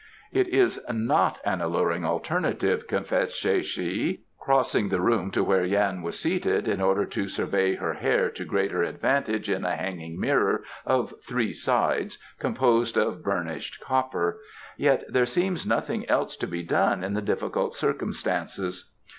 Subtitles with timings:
[0.31, 6.01] "It is not an alluring alternative," confessed Tsae che, crossing the room to where Yan
[6.01, 10.63] was seated in order to survey her hair to greater advantage in a hanging mirror
[10.87, 14.39] of three sides composed of burnished copper;
[14.79, 18.91] "but there seems nothing else to be done in the difficult circumstances."